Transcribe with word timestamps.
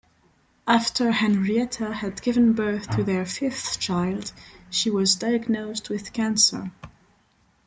After 0.67 1.11
Henrietta 1.11 1.93
had 1.93 2.23
given 2.23 2.53
birth 2.53 2.89
to 2.95 3.03
their 3.03 3.23
fifth 3.23 3.79
child 3.79 4.31
she 4.71 4.89
was 4.89 5.13
diagnosed 5.13 5.91
with 5.91 6.11
cancer. 6.11 6.71